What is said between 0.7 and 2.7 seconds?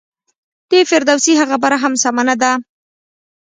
فردوسي هغه خبره هم سمه نه ده.